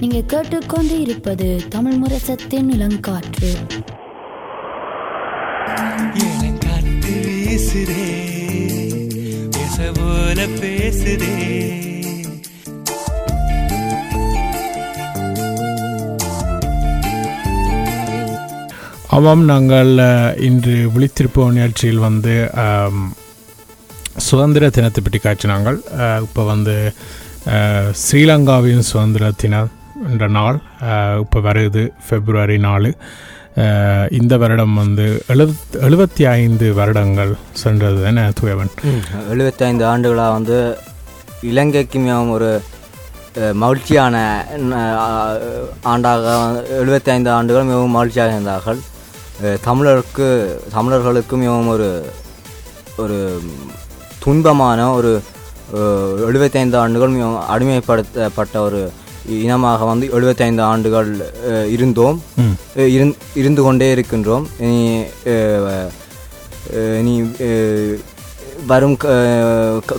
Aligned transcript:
நீங்க 0.00 0.20
கேட்டுக்கொண்டு 0.32 0.94
இருப்பது 1.00 1.48
தமிழ் 1.68 1.98
முரசத்தின் 2.02 2.70
இளங்காற்று. 2.76 3.50
இளங்காத்து 6.24 7.14
வீசுதே 7.26 8.06
பேச 9.56 9.90
போல 9.98 10.46
பேசுதே. 10.60 11.34
ஆமாம் 19.16 19.42
நாங்கள் 19.44 19.90
இன்று 20.48 20.76
விழித்திருப்போம் 20.94 21.56
நிகழ்ச்சியில் 21.56 22.04
வந்து 22.06 22.34
சுதந்திர 24.26 24.70
தினத்தை 24.76 25.00
பற்றி 25.02 25.18
காய்ச்சினாங்கள் 25.18 25.78
இப்போ 26.26 26.42
வந்து 26.44 26.74
ஸ்ரீலங்காவின் 28.02 28.88
சுதந்திர 28.88 29.30
தினம் 29.42 29.70
என்ற 30.10 30.26
நாள் 30.36 30.58
இப்போ 31.22 31.38
வருது 31.46 31.82
ஃபெப்ரவரி 32.04 32.58
நாலு. 32.66 32.90
இந்த 34.18 34.34
வருடம் 34.42 34.74
வந்து 34.82 35.06
எழுபத் 35.32 35.74
எழுபத்தி 35.86 36.24
ஐந்து 36.40 36.66
வருடங்கள் 36.78 37.32
சென்றது 37.62 37.98
தானே 38.04 38.22
எழுபத்தி 39.34 39.64
ஐந்து 39.70 39.84
ஆண்டுகளாக 39.92 40.36
வந்து 40.36 40.58
இலங்கைக்கு 41.50 41.98
மிகவும் 42.06 42.32
ஒரு 42.36 42.50
மகிழ்ச்சியான 43.64 44.16
ஆண்டாக 45.92 46.24
எழுபத்தி 46.80 47.12
ஐந்து 47.16 47.30
ஆண்டுகள் 47.36 47.68
மிகவும் 47.72 47.96
மகிழ்ச்சியாக 47.98 48.32
இருந்தார்கள். 48.36 48.80
தமிழருக்கு 49.68 50.28
தமிழர்களுக்கு 50.76 51.36
மிகவும் 51.44 51.70
ஒரு 51.76 51.90
ஒரு 53.02 53.20
துன்பமான 54.24 54.80
ஒரு 54.98 55.12
எழுபத்தைந்து 56.26 56.78
ஆண்டுகள் 56.78 57.14
அடிமைப்படுத்தப்பட்ட 57.48 58.56
ஒரு 58.58 58.80
இனமாக 59.40 59.84
வந்து 59.84 60.10
எழுபத்தைந்து 60.10 60.62
ஆண்டுகள் 60.62 61.10
இருந்தோம். 61.68 62.16
இருந்து 63.36 63.62
கொண்டே 63.62 63.94
இருக்கின்றோம். 63.94 64.46
இனி 67.00 67.14
வரும் 68.66 68.96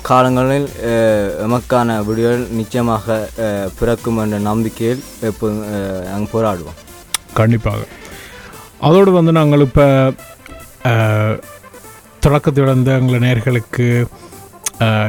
காலங்களில் 0.01 0.67
எமக்கான 1.45 2.03
விடியல் 2.03 2.47
நிச்சயமாக 2.51 3.07
பிறக்கும் 3.79 4.17
என்ற 4.17 4.37
நம்பிக்கையில் 4.39 5.01
அஹ், 5.23 5.41
நாங்கள் 6.05 6.33
போராடுவோம். 6.33 6.77
கண்டிப்பாக. 7.33 7.81
அதோடு 8.79 9.11
வந்து 9.11 9.31
நாங்கள் 9.31 9.61
இப்போ 9.61 9.85
தொடக்கத்தில் 12.19 12.63
இருந்த 12.63 12.91
எங்கள் 12.93 13.19
நேர்களுக்கு 13.19 13.85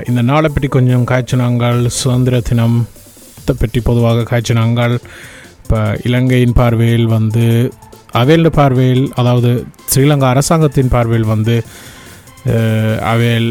இந்த 0.04 0.22
நாளை 0.22 0.50
பற்றி 0.50 0.68
கொஞ்சம் 0.68 1.04
காய்ச்சினாங்கள். 1.04 1.78
சுதந்திர 1.96 2.40
தினத்தை 2.40 3.54
பற்றி 3.54 3.80
பொதுவாக 3.80 4.26
காய்ச்சினாங்கள். 4.30 4.94
இப்போ 5.62 5.78
இலங்கையின் 6.02 6.52
பார்வையில் 6.52 7.06
வந்து 7.08 7.44
அவேல் 8.14 8.50
பார்வையில் 8.50 9.04
அதாவது 9.14 9.50
ஸ்ரீலங்கா 9.88 10.28
அரசாங்கத்தின் 10.28 10.88
பார்வையில் 10.88 11.24
வந்து 11.26 11.56
அஹ், 12.52 12.98
அவையில் 13.04 13.50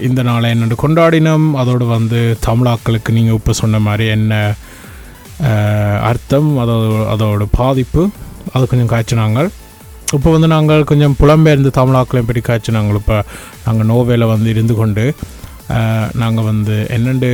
இந்த 0.00 0.22
நாளை 0.22 0.50
என்னென்று 0.50 0.76
கொண்டாடினோம். 0.76 1.54
அதோடு 1.54 1.84
வந்து 1.88 2.20
தமிழாக்களுக்கு 2.46 3.10
நீங்கள் 3.12 3.34
இப்போ 3.34 3.52
சொன்ன 3.52 3.78
மாதிரி 3.78 4.06
என்ன 4.08 4.34
அர்த்தம் 6.02 6.58
அதோட 6.58 6.84
அதோட 7.10 7.44
பாதிப்பு 7.52 8.02
அது 8.52 8.66
கொஞ்சம் 8.66 8.90
காய்ச்சினாங்க 8.90 9.40
இப்போ 10.14 10.28
வந்து 10.30 10.48
நாங்கள் 10.48 10.82
கொஞ்சம் 10.84 11.14
புலம்பெயர்ந்து 11.20 11.70
தமிழாக்களையும் 11.70 12.28
பற்றி 12.28 12.42
காய்ச்சினாங்க 12.44 13.00
இப்போ 13.00 13.16
நாங்கள் 13.66 13.88
நோவேல 13.90 14.26
வந்து 14.26 14.48
இருந்து 14.50 14.74
கொண்டு 14.74 15.04
நாங்கள் 16.16 16.48
வந்து 16.48 16.76
என்னென்று 16.90 17.32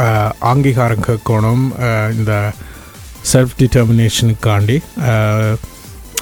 ஆங்கீகாரம் 0.00 0.48
அங்கீகாரம் 0.50 1.04
கேட்கணும் 1.04 1.64
இந்த 2.12 2.32
செல்ஃப் 3.24 3.54
டிட்டர்மினேஷனுக்காண்டி 3.58 4.76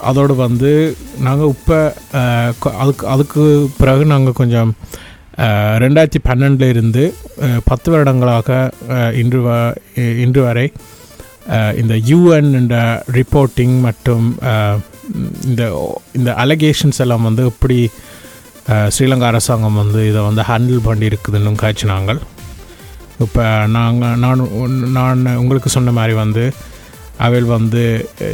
அதோடு 0.03 0.34
வந்து 0.37 0.72
நாங்கள் 1.19 1.49
இப்போ 1.49 1.78
அதுக்கு 2.78 3.05
அதுக்கு 3.06 3.43
பிறகு 3.78 4.05
நாங்கள் 4.05 4.32
கொஞ்சம் 4.32 4.71
ரெண்டாயிரத்தி 5.77 6.21
பன்னெண்டில் 6.28 6.71
இருந்து 6.71 7.03
பத்து 7.65 7.88
வருடங்களாக 7.91 8.49
இன்று 9.15 9.41
வ 9.41 9.50
இன்று 10.25 10.41
வரை 10.43 10.67
இந்த 11.77 11.95
யூஎன் 12.06 12.51
ரிப்போர்ட்டிங் 13.12 13.81
மற்றும் 13.81 14.27
அஹ், 14.49 14.78
இந்த 15.45 15.62
இந்த 16.12 16.31
அலகேஷன்ஸ் 16.39 16.99
எல்லாம் 16.99 17.23
வந்து 17.23 17.45
எப்படி 17.45 17.78
அஹ், 18.69 18.89
ஸ்ரீலங்கா 18.89 19.27
அரசாங்கம் 19.27 19.75
வந்து 19.75 20.06
இதை 20.06 20.21
வந்து 20.23 20.43
ஹேண்டில் 20.43 20.81
பண்ணி 20.81 21.06
இருக்குதுன்னு 21.06 21.62
காய்ச்சினாங்க 21.62 22.12
இப்போ 23.21 23.43
நாங்கள் 23.69 24.21
நான் 24.21 24.43
நான் 24.93 25.37
உங்களுக்கு 25.37 25.69
சொன்ன 25.69 25.91
மாதிரி 25.91 26.15
வந்து 26.17 26.45
அவையில் 27.19 27.45
வந்து 27.50 27.83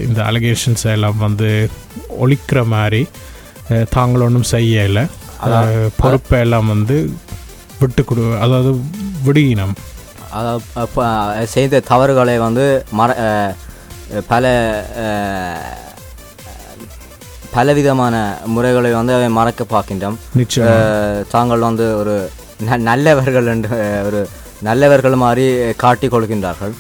இந்த 0.03 0.21
அலகேஷன்ஸ் 0.25 0.85
எல்லாம் 0.89 1.19
வந்து 1.19 1.49
ஒழிக்கிற 2.19 2.67
மாதிரி 2.67 3.01
தாங்கள் 3.91 4.21
ஒன்றும் 4.21 4.51
செய்யலை. 4.53 5.05
பொறுப்பை 5.97 6.41
எல்லாம் 6.41 6.67
வந்து 6.67 6.97
விட்டு 7.81 8.05
கொடு 8.05 8.39
அதாவது 8.41 8.71
விடுகினம். 9.25 9.75
செய்த 11.47 11.81
தவறுகளை 11.81 12.39
வந்து 12.39 12.85
மற 12.91 13.17
பல 14.27 14.45
பலவிதமான 17.51 18.39
முறைகளை 18.45 18.93
வந்து 18.93 19.15
அவை 19.15 19.29
மறக்க 19.29 19.65
பார்க்கின்றோம். 19.71 20.17
தாங்கள் 21.31 21.59
வந்து 21.59 21.99
ஒரு 21.99 22.31
ந- 22.71 22.77
நல்லவர்கள் 22.77 23.47
என்று 23.47 24.03
ஒரு 24.07 24.29
நல்லவர்கள் 24.61 25.15
மாதிரி 25.15 25.73
காட்டிக் 25.77 26.15
கொள்கின்றார்கள். 26.15 26.75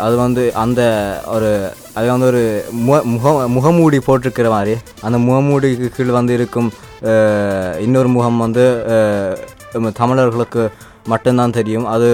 அது 0.00 0.16
வந்து 0.16 0.54
அந்த 0.54 0.82
ஒரு 1.26 1.72
அது 1.94 2.10
வந்து 2.10 2.26
ஒரு 2.26 2.64
முக 2.70 3.02
முக 3.02 3.48
முகமூடி 3.48 3.98
போட்டிருக்கிற 3.98 4.50
மாதிரி 4.50 4.76
அந்த 5.00 5.18
முகமூடிக்கு 5.18 5.88
கீழ் 5.88 6.06
வந்து 6.06 6.34
இருக்கும் 6.34 6.72
இன்னொரு 7.80 8.08
முகம் 8.08 8.36
வந்து 8.36 8.64
தமிழர்களுக்கு 9.94 10.70
மட்டும்தான் 11.12 11.56
தெரியும். 11.58 11.86
அது 11.94 12.08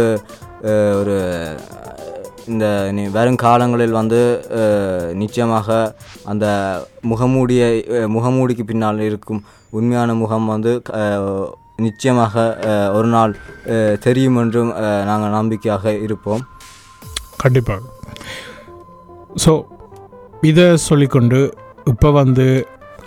ஒரு 1.00 1.16
இந்த 2.52 2.66
வரும் 3.16 3.40
காலங்களில் 3.44 3.98
வந்து 4.00 4.20
நிச்சயமாக 5.22 5.68
அந்த 6.30 6.46
முகமூடியை 7.10 7.70
முகமூடிக்கு 8.16 8.64
பின்னால் 8.70 9.06
இருக்கும் 9.08 9.42
உண்மையான 9.78 10.14
முகம் 10.22 10.48
வந்து 10.54 10.72
நிச்சயமாக 11.86 12.34
ஒரு 12.96 13.08
நாள் 13.14 13.32
தெரியும் 14.06 14.38
என்றும் 14.42 14.72
நாங்கள் 15.10 15.36
நம்பிக்கையாக 15.38 15.94
இருப்போம். 16.06 16.42
கண்டிப்பாக 17.42 17.80
ஸோ 19.44 19.52
இதை 20.50 20.66
சொல்லிக்கொண்டு 20.88 21.40
இப்போ 21.92 22.08
வந்து 22.20 22.46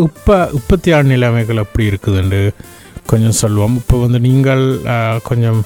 இப்போ 0.06 0.38
உற்பத்தியான 0.58 1.10
நிலைமைகள் 1.14 1.62
எப்படி 1.64 1.84
இருக்குதுண்டு? 1.92 2.42
கொஞ்சம் 3.12 3.40
சொல்லுவோம். 3.42 3.76
இப்போ 3.82 3.98
வந்து 4.04 4.20
நீங்கள் 4.28 4.64
கொஞ்சம் 5.30 5.62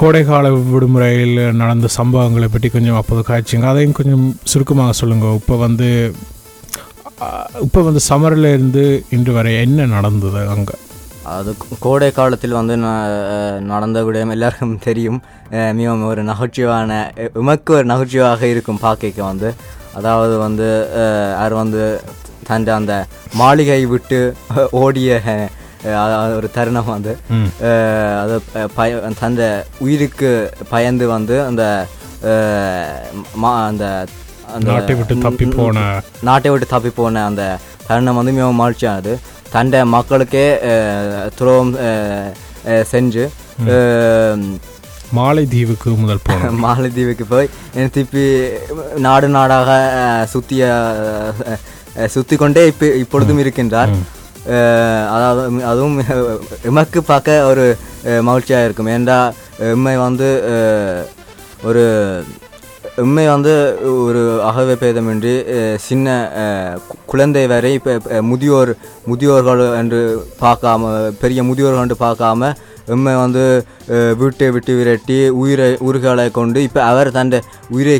கோடைகால 0.00 0.46
விடுமுறையில் 0.72 1.38
நடந்த 1.60 1.88
சம்பவங்களை 1.98 2.48
பற்றி 2.54 2.68
கொஞ்சம் 2.76 2.98
அப்போது 3.00 3.22
காய்ச்சிங்க. 3.28 3.68
அதையும் 3.72 3.98
கொஞ்சம் 3.98 4.24
சுருக்கமாக 4.52 4.96
சொல்லுங்கள் 5.00 5.38
இப்போ 5.40 5.56
வந்து 5.66 5.88
இப்போ 7.66 7.80
வந்து 7.86 8.00
சம்மரில் 8.08 8.48
இருந்து 8.54 8.82
இன்று 9.16 9.32
வரை 9.36 9.52
என்ன 9.62 9.86
நடந்தது 9.94 10.40
அங்கே? 10.54 10.74
அது 11.36 11.50
கோடை 11.84 12.08
காலத்தில் 12.18 12.58
வந்து 12.58 12.74
நடந்த 13.70 13.98
விடயம் 14.06 14.34
எல்லாருக்கும் 14.34 14.74
தெரியும். 14.88 15.20
மிகவும் 15.78 16.04
ஒரு 16.10 16.22
நகைச்சுவான 16.30 16.98
உமக்கு 17.42 17.72
ஒரு 17.78 17.86
நகைச்சுவாக 17.92 18.42
இருக்கும் 18.52 18.82
பாக்கைக்கு 18.84 19.22
வந்து. 19.30 19.50
அதாவது 19.98 20.34
வந்து 20.44 20.68
யார் 20.90 21.40
அவர் 21.40 21.60
வந்து 21.62 21.82
தன் 22.48 22.66
அந்த 22.74 22.94
மாளிகை 23.34 23.80
விட்டு 23.86 24.18
ஓடிய 24.80 25.10
ஒரு 26.36 26.48
தருணம் 26.54 26.90
வந்து 26.90 27.12
அது 28.22 28.36
பய 28.76 28.90
தந்த 29.20 29.42
உயிருக்கு 29.80 30.30
பயந்து 30.70 31.06
வந்து 31.12 31.36
அந்த 31.44 31.64
அந்த 33.66 33.84
நாட்டை 34.68 34.94
விட்டு 34.96 35.14
தப்பி 35.24 35.46
போன. 35.52 35.78
நாட்டை 36.22 36.50
விட்டு 36.50 36.66
தப்பி 36.68 36.90
போன 36.94 37.24
அந்த 37.26 37.42
தருணம் 37.86 38.18
வந்து 38.18 38.32
மிகவும் 38.32 38.60
மகிழ்ச்சியானது. 38.60 39.12
தண்டை 39.52 39.80
மக்களுக்கே 39.94 40.46
துரோகம் 41.36 41.72
செஞ்சு 42.92 43.24
மாலைதீவுக்கு 45.16 45.90
முதல் 45.98 46.22
போன 46.24 46.48
மாலத்தீவுக்கு 46.62 47.24
போய் 47.28 47.50
திருப்பி 47.90 48.24
நாடு 48.98 49.28
நாடாக 49.30 49.68
அஹ், 50.00 50.24
சுத்தி 52.12 52.36
கொண்டே 52.36 52.62
இப்போ 52.66 52.86
இப்பொழுதும் 53.02 53.42
இருக்கின்றார். 53.42 53.92
அதாவது 55.14 55.40
அதுவும் 55.66 55.96
எமக்கு 56.70 56.98
பார்க்க 57.04 57.38
ஒரு 57.48 57.64
மகிழ்ச்சியாக 58.26 58.66
இருக்கும். 58.66 58.90
ஏண்டா 58.92 59.16
எம்மை 59.70 59.94
வந்து 60.00 60.28
ஒரு 61.64 61.82
எம்மை 63.02 63.24
வந்து 63.28 63.54
ஒரு 64.04 64.20
அகவை 64.48 64.74
பேதமின்றி 64.80 65.32
அஹ், 65.54 65.78
சின்ன 65.86 66.06
குழந்தை 67.06 67.42
வரை 67.48 67.72
இப்போ 67.78 67.92
முதியோர் 68.28 68.70
முதியோர்கள் 69.06 69.62
என்று 69.80 70.00
பார்க்காம 70.40 70.92
பெரிய 71.20 71.40
முதியோர்கள் 71.48 71.84
என்று 71.84 71.98
பார்க்காம 72.00 72.50
எம்மை 72.88 73.14
வந்து 73.16 73.44
வீட்டை 74.20 74.48
விட்டு 74.54 74.72
விரட்டி 74.78 75.18
உயிரை 75.40 75.68
உயிர்களை 75.84 76.26
கொண்டு 76.32 76.58
இப்போ 76.66 76.80
அவர் 76.86 77.10
தன் 77.14 77.32
உயிரை 77.70 77.96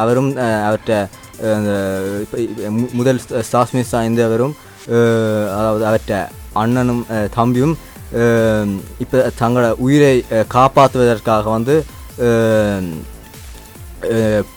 அவரும் 0.00 0.30
அவர்கிட்ட 0.64 0.94
அஹ், 0.96 1.10
அந்த 1.52 1.72
இப்ப- 2.22 2.70
முதல் 2.92 3.20
ஸ்டாஸ்மிஸ் 3.42 3.92
சாய்ந்தவரும் 3.92 4.54
அதாவது 5.52 5.84
அவற்ற 5.86 6.14
அண்ணனும் 6.52 7.02
தம்பியும் 7.34 7.74
இப்போ 8.98 9.18
தங்களோட 9.40 9.70
உயிரை 9.78 10.14
காப்பாற்றுவதற்காக 10.48 11.44
வந்து 11.50 11.74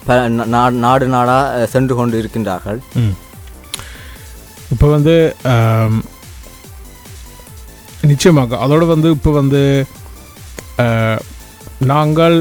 ப- 0.04 0.26
நா- 0.52 0.74
நாடு 0.78 1.06
நாடாக 1.06 1.66
சென்று 1.66 1.94
கொண்டு 1.94 2.20
இருக்கின்றார்கள் 2.20 2.78
இப்போ 4.70 4.86
வந்து 4.88 5.14
நிச்சயமாக 8.02 8.56
அதோடு 8.56 8.86
வந்து 8.86 9.10
இப்போ 9.10 9.30
வந்து 9.30 9.62
நாங்கள் 11.84 12.36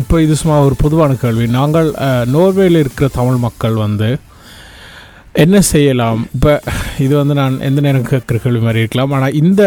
இப்போ 0.00 0.16
இது 0.24 0.34
சும்மா 0.40 0.56
ஒரு 0.66 0.76
பொதுவான 0.82 1.16
கேள்வி. 1.22 1.46
நாங்கள் 1.56 1.88
நோர்வேயில் 2.34 2.78
இருக்கிற 2.82 3.06
தமிழ் 3.16 3.40
மக்கள் 3.46 3.76
வந்து 3.86 4.10
என்ன 5.42 5.56
செய்யலாம்? 5.72 6.20
இப்போ 6.36 6.52
இது 7.04 7.12
வந்து 7.20 7.34
நான் 7.40 7.54
எந்த 7.68 7.80
நேரம் 7.86 8.08
கேட்குற 8.10 8.38
கேள்வி 8.44 8.62
மாதிரி 8.64 8.82
இருக்கலாம். 8.82 9.12
ஆனால் 9.16 9.36
இந்த 9.42 9.62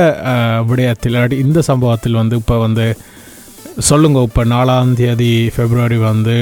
விடயத்தில் 0.70 1.20
இந்த 1.46 1.62
சம்பவத்தில் 1.70 2.20
வந்து 2.22 2.40
இப்போ 2.42 2.58
வந்து 2.66 2.86
சொல்லுங்க. 3.90 4.20
இப்போ 4.30 4.44
நாலாம் 4.54 4.92
தேதி 5.02 5.32
பிப்ரவரி 5.56 6.00
வந்து 6.12 6.38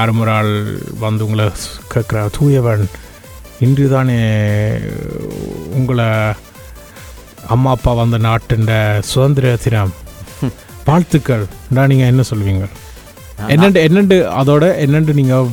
ஆறுமுறால் 0.00 0.52
வந்து 1.04 1.24
உங்களை 1.26 1.46
கேட்குற 1.92 2.24
தூயவன் 2.38 2.86
இன்று 3.66 3.84
தானே 3.94 4.18
உங்களை 5.78 6.08
அம்மா 7.54 7.70
அப்பா 7.76 7.92
வந்த 8.02 8.18
நாட்டின் 8.26 8.66
சுதந்திர 9.10 9.54
தினம். 9.64 9.94
வாழ்த்துக்கள். 10.86 11.44
நீங்கள் 11.90 12.10
என்ன 12.12 12.22
சொல்வீங்க? 12.28 12.64
என்னண்டு 13.48 13.78
என்னண்டு 13.86 14.16
அதோட 14.36 14.64
என்னண்டு 14.84 15.12
நீங்கள் 15.14 15.48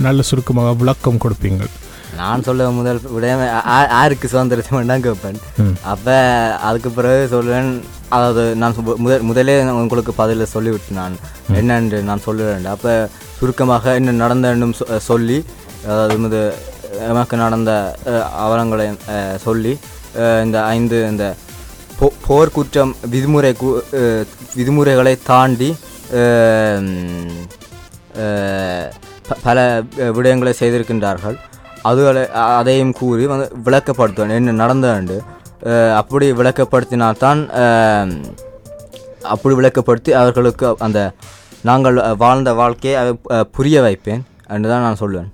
நல்ல 0.00 0.20
சுருக்கமாக 0.22 0.74
விளக்கம் 0.74 1.22
கொடுப்பீங்க? 1.22 1.62
நான் 2.18 2.44
சொல்ல 2.44 2.66
முதல் 2.72 3.00
விடயம் 3.14 3.42
யாருக்கு 3.94 4.26
சுதந்திரத்தை 4.28 4.82
தான் 4.84 5.02
கேட்பேன். 5.02 5.38
அப்போ 5.84 6.14
அதுக்கு 6.62 6.90
பிறகு 6.92 7.24
சொல்லுவேன் 7.32 7.70
அதாவது 8.10 8.42
நான் 8.54 8.74
முதல் 8.98 9.22
முதலே 9.22 9.54
உங்களுக்கு 9.76 10.12
பதில 10.18 10.46
சொல்லிவிட்டு 10.52 10.92
நான் 10.94 11.16
என்னென்று 11.56 11.98
நான் 12.02 12.24
சொல்லுவேன் 12.26 12.68
அப்போ 12.72 12.92
சுருக்கமாக 13.38 13.94
என்ன 13.94 14.16
நடந்தேன்னு 14.22 14.68
சொல்லி 15.06 15.38
அதாவது 15.86 16.16
இது 16.28 16.42
எனக்கு 17.08 17.36
நடந்த 17.36 17.70
அஹ், 18.06 18.26
அவலங்களை 18.44 18.86
அஹ், 19.14 19.36
சொல்லி 19.38 19.72
இந்த 20.44 20.58
ஐந்து 20.70 20.98
இந்த 21.08 21.24
போ 21.98 22.06
போர் 22.26 22.50
குற்றம் 22.50 22.92
விதிமுறை 23.10 23.50
விதிமுறைகளை 24.54 25.14
தாண்டி 25.24 25.68
பல 29.42 29.58
விடயங்களை 30.16 30.52
செய்திருக்கின்றார்கள். 30.58 31.36
அதுகளை 31.84 32.22
அதையும் 32.54 32.92
கூறி 32.92 33.24
வந்து 33.26 33.46
விளக்கப்படுத்துவேன். 33.64 34.34
என்ன 34.38 34.56
நடந்தது 34.60 35.16
அப்படி 35.96 36.26
விளக்கப்படுத்தினால்தான் 36.32 37.40
அப்படி 39.26 39.54
விளக்கப்படுத்தி 39.54 40.10
அவர்களுக்கு 40.12 40.66
அந்த 40.78 41.00
நாங்கள் 41.62 41.96
வாழ்ந்த 42.16 42.50
வாழ்க்கையை 42.54 42.98
புரிய 43.52 43.76
வைப்பேன் 43.82 44.22
என்று 44.48 44.68
தான் 44.68 44.84
நான் 44.86 45.00
சொல்லுவேன் 45.00 45.30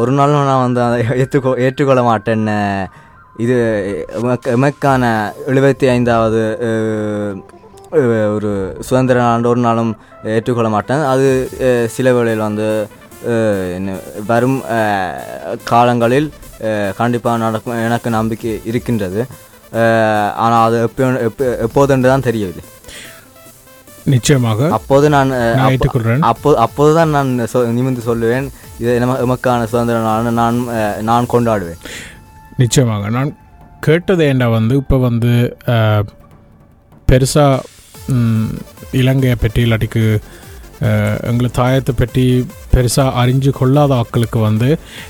ஒரு 0.00 0.12
நாளும் 0.12 0.48
நான் 0.48 0.64
வந்து 0.64 0.80
அதை 0.84 0.98
ஏற்றுக்கொ 1.16 1.50
ஏற்றுக்கொள்ள 1.64 2.02
மாட்டேன் 2.02 2.44
அஹ், 2.54 2.86
இது 3.36 3.56
எமக்கு- 4.22 4.48
எமக்கான 4.48 5.32
எழுபத்தி 5.46 5.88
ஐந்தாவது 5.88 6.42
ஒரு 8.34 8.76
சுதந்திர 8.80 9.20
நாள் 9.20 9.44
ஒரு 9.44 9.60
நாளும் 9.60 9.96
ஏற்றுக்கொள்ள 10.24 10.70
மாட்டேன். 10.70 11.02
அது 11.02 11.50
சில 11.90 12.12
வேளையில் 12.12 12.38
வந்து 12.38 12.88
வரும் 14.26 14.62
காலங்களில் 15.64 16.32
கண்டிப்பாக 16.96 17.38
நடக்கும் 17.38 17.84
எனக்கு 17.84 18.10
நம்பிக்கை 18.10 18.60
இருக்கின்றது. 18.64 19.26
ஆனால் 20.36 20.66
அது 20.66 20.80
எப்போ 20.82 21.04
எப்போ 21.04 21.44
எப்போதென்று 21.44 22.08
தான் 22.08 22.20
தெரியவில்லை. 22.20 22.64
நிச்சயமாக. 24.04 24.68
அப்போது 24.70 25.08
நான் 25.08 25.30
அஹ், 25.30 25.54
நான் 25.54 25.70
அப்போ- 25.70 25.76
ஏற்றுக்கொள்கிறேன். 25.76 26.18
அப்போ 26.20 26.54
அப்போதுதான் 26.56 27.08
நான் 27.08 27.46
சொ 27.52 27.64
நிமிர்ந்து 27.66 28.16
சொல்லுவேன் 28.16 28.48
இது 28.78 28.98
எமக்கான 29.00 29.64
சுதந்திர 29.64 29.98
நாள் 29.98 30.22
நான் 30.22 30.64
நான் 31.00 31.26
கொண்டாடுவேன். 31.32 31.78
நிச்சயமாக. 32.60 33.10
நான் 33.10 33.30
கேட்டது 33.80 34.22
ஏண்டா 34.26 34.46
வந்து 34.54 34.74
இப்போ 34.82 34.96
வந்து 35.04 35.32
பெருசாக 37.08 37.64
இலங்கையை 39.00 39.36
பற்றி 39.36 39.60
இல்லாட்டிக்கு 39.66 40.04
எங்களை 41.28 41.48
தாயத்தை 41.56 41.92
பற்றி 41.94 42.24
பெருசாக 42.72 43.16
அறிஞ்சு 43.20 43.50
கொள்ளாத 43.52 43.92
ஆக்களுக்கு 44.00 44.38
வந்து 44.46 44.68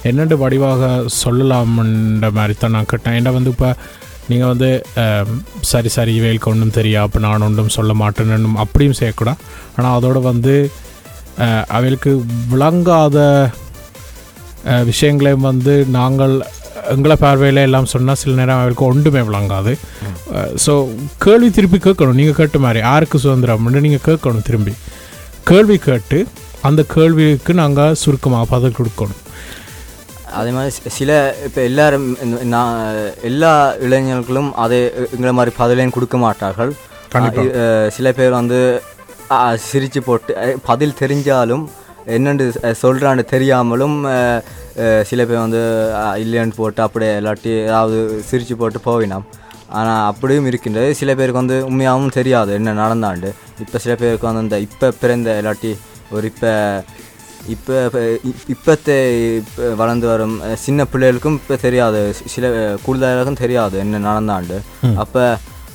என்னென்ன 0.09 0.39
வடிவாக 0.43 0.89
சொல்லலாம்ன்ற 1.21 2.29
மாதிரி 2.39 2.55
தான் 2.57 2.75
நான் 2.77 2.91
கேட்டேன். 2.93 3.17
ஏன்னா 3.19 3.33
வந்து 3.37 3.53
இப்போ 3.55 3.71
நீங்கள் 4.31 4.51
வந்து 4.53 4.71
சரி 5.71 5.91
சரி 5.95 6.13
இவைகளுக்கு 6.19 6.53
ஒன்றும் 6.53 6.77
தெரியா 6.77 7.01
அப்போ 7.07 7.21
நான் 7.25 7.47
ஒன்றும் 7.49 7.75
சொல்ல 7.77 7.93
மாட்டேன்னு 7.95 8.37
அப்படியும் 8.65 8.99
செய்யக்கூடாது. 9.01 9.41
ஆனால் 9.77 9.97
அதோடு 9.99 10.21
வந்து 10.29 10.55
அஹ், 11.45 11.65
அவைகளுக்கு 11.69 12.13
விளங்காத 12.51 13.19
விஷயங்களையும் 14.89 15.47
வந்து 15.49 15.75
நாங்கள் 15.95 16.35
எங்களை 16.95 17.17
பார்வையில் 17.25 17.61
எல்லாம் 17.67 17.89
சொன்னால் 17.93 18.21
சில 18.23 18.35
நேரம் 18.41 18.61
அவருக்கு 18.63 18.85
ஒன்றுமே 18.91 19.23
விளங்காது. 19.29 19.73
ஸோ 20.65 20.75
கேள்வி 21.25 21.49
திருப்பி 21.57 21.81
கேட்கணும். 21.87 22.19
நீங்கள் 22.21 22.39
கேட்ட 22.41 22.59
மாதிரி 22.67 22.81
யாருக்கு 22.89 23.23
சுதந்திரம்னு 23.25 23.85
நீங்கள் 23.87 24.07
கேட்கணும் 24.09 24.47
திரும்பி. 24.51 24.75
கேள்வி 25.51 25.79
கேட்டு 25.89 26.21
அந்த 26.69 26.81
கேள்விக்கு 26.95 27.53
நாங்கள் 27.63 27.99
சுருக்கமாக 28.03 28.47
பதில் 28.55 28.79
கொடுக்கணும். 28.79 29.21
அதே 30.41 30.51
மாதிரி 30.57 30.91
சில 30.99 31.11
இப்போ 31.47 31.61
எல்லாரும் 31.69 32.07
நான் 32.55 32.77
எல்லா 33.31 33.53
இளைஞர்களும் 33.87 34.51
அதே 34.65 34.81
எங்களை 35.15 35.33
மாதிரி 35.39 35.53
பதிலையும் 35.61 35.97
கொடுக்க 35.97 36.17
மாட்டார்கள். 36.25 36.73
சில 37.97 38.13
பேர் 38.19 38.39
வந்து 38.41 38.61
சிரிச்சு 39.69 40.01
போட்டு 40.07 40.33
பதில் 40.69 40.99
தெரிஞ்சாலும் 41.01 41.65
என்னென்று 42.17 42.47
சொல்கிறான்னு 42.83 43.25
தெரியாமலும் 43.33 43.97
சில 45.09 45.21
பேர் 45.25 45.45
வந்து 45.45 45.61
இல்லைன்னு 46.23 46.57
போட்டு 46.57 46.81
அப்படியே 46.83 47.13
இல்லாட்டி 47.19 47.53
ஏதாவது 47.65 47.97
சிரிச்சு 48.29 48.55
போட்டு 48.57 48.81
போவினோம். 48.85 49.27
ஆனால் 49.73 50.07
அப்படியும் 50.11 50.47
இருக்கின்றது. 50.47 50.95
சில 50.95 51.11
பேருக்கு 51.15 51.43
வந்து 51.43 51.59
உண்மையாகவும் 51.67 52.17
தெரியாது 52.17 52.53
என்ன 52.55 52.75
நடந்தாண்டு. 52.79 53.29
இப்போ 53.61 53.79
சில 53.79 53.95
பேருக்கு 53.97 54.29
வந்து 54.29 54.45
இந்த 54.47 54.59
இப்போ 54.67 54.87
பிறந்த 55.01 55.37
இல்லாட்டி 55.41 55.73
ஒரு 56.13 56.27
இப்போ 56.31 56.53
இப்போ 57.55 57.77
இப்போத்தை 58.55 58.97
இப்போ 59.41 59.67
வளர்ந்து 59.75 60.07
வரும் 60.07 60.35
சின்ன 60.65 60.87
பிள்ளைகளுக்கும் 60.91 61.39
இப்போ 61.41 61.57
தெரியாது. 61.63 62.01
சில 62.35 62.47
கூடுதலாருக்கும் 62.85 63.41
தெரியாது 63.41 63.77
என்ன 63.79 64.01
நடந்தாண்டு. 64.05 64.57
அப்போ 64.97 65.23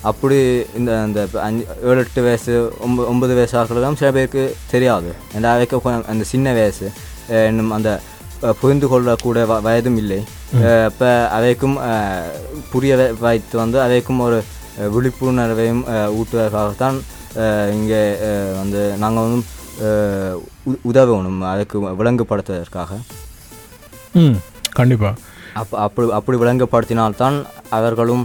அப்படி 0.03 0.37
இந்த 0.77 0.91
இந்த 1.07 1.19
அஞ்சு 1.43 1.61
ஏழு 1.85 2.01
எட்டு 2.01 2.21
வயசு 2.21 2.53
ஒம்பது 2.85 3.07
ஒன்பது 3.11 3.33
வயசு 3.37 3.55
ஆட்களுக்கும் 3.59 3.97
சில 3.97 4.11
பேருக்கு 4.11 4.43
தெரியாது. 4.71 5.09
அவைக்கு 5.51 5.79
கொஞ்சம் 5.79 6.05
அந்த 6.07 6.25
சின்ன 6.25 6.53
வயசு 6.53 6.85
அஹ், 7.29 7.47
இன்னும் 7.49 7.71
அந்த 7.71 7.89
புரிந்து 8.59 8.87
கொள்ளக்கூட 8.87 9.45
வ- 9.45 9.61
வயதும் 9.61 9.97
இல்லை 9.97 10.19
இப்போ 10.87 11.09
அவைக்கும் 11.31 11.75
புரிய 12.71 12.93
வைத்து 13.19 13.57
வந்து 13.57 13.77
அவைக்கும் 13.81 14.19
ஒரு 14.19 14.39
விழிப்புணர்வையும் 14.93 15.83
ஊட்டுவதற்காகத்தான் 16.17 16.97
இங்கே 17.73 18.01
வந்து 18.57 18.81
நாங்கள் 18.97 19.25
வந்து 19.25 19.41
உதவணும் 20.85 21.41
அதுக்கு 21.43 21.77
விளங்குபடுத்துவதற்காக 21.99 22.91
ம் 24.13 24.37
கண்டிப்பாக 24.71 25.15
அப் 25.53 25.75
அப்படி 25.79 26.07
அப்படி 26.11 26.37
விளங்கப்படுத்தினால்தான் 26.37 27.37
அவர்களும் 27.69 28.23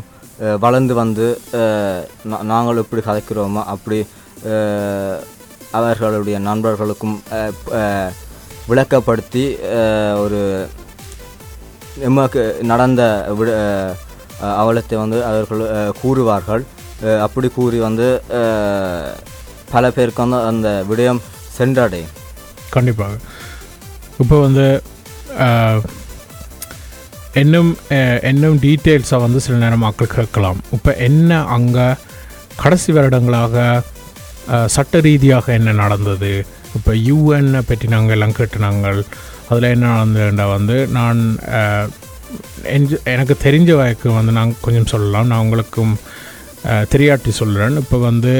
வளர்ந்து 0.60 0.94
வந்து 0.96 1.26
நாங்கள் 2.46 2.76
எப்படி 2.76 3.02
கதைக்கிறோமோ 3.02 3.62
அப்படி 3.66 3.98
அவர்களுடைய 5.72 6.38
நண்பர்களுக்கும் 6.40 7.16
விளக்கப்படுத்தி 8.70 9.44
ஒரு 10.24 10.40
எமக்கு 12.08 12.42
நடந்த 12.70 13.02
விட 13.38 13.50
அவலத்தை 14.62 14.96
வந்து 15.02 15.18
அவர்கள் 15.30 15.62
கூறுவார்கள். 16.02 16.62
அப்படி 17.26 17.48
கூறி 17.56 17.78
வந்து 17.88 18.08
பல 19.74 19.90
பேருக்கு 19.96 20.24
வந்து 20.24 20.38
அந்த 20.50 20.68
விடயம் 20.90 21.20
சென்றடையும். 21.56 22.12
கண்டிப்பாக. 22.76 23.16
இப்போ 24.22 24.36
வந்து 24.46 24.66
இன்னும் 27.42 27.72
இன்னும் 28.30 28.60
டீட்டெயில்ஸாக 28.66 29.24
வந்து 29.24 29.40
சில 29.44 29.58
நேரம் 29.64 29.84
மக்கள் 29.86 30.14
கேட்கலாம். 30.16 30.60
இப்போ 30.76 30.90
என்ன 31.08 31.40
அங்கே 31.56 31.86
கடைசி 32.62 32.90
வருடங்களாக 32.96 33.56
சட்ட 34.74 35.00
ரீதியாக 35.08 35.46
என்ன 35.58 35.74
நடந்தது? 35.82 36.32
இப்போ 36.78 36.92
யூஎன்னை 37.08 37.60
பற்றி 37.70 37.86
நாங்கள் 37.94 38.16
எல்லாம் 38.16 38.36
கேட்டு 38.38 38.58
நாங்கள் 38.66 38.98
அதில் 39.50 39.72
என்ன 39.74 39.86
நடந்ததுண்டா 39.94 40.46
வந்து 40.56 40.76
நான் 40.96 41.20
எனக்கு 43.12 43.34
தெரிஞ்ச 43.44 43.70
வழக்கு 43.80 44.08
வந்து 44.18 44.32
நான் 44.38 44.58
கொஞ்சம் 44.64 44.90
சொல்லலாம். 44.92 45.28
நான் 45.30 45.44
உங்களுக்கும் 45.44 45.94
தெரியாட்டி 46.92 47.30
சொல்கிறேன் 47.40 47.76
இப்போ 47.82 47.98
வந்து 48.08 48.32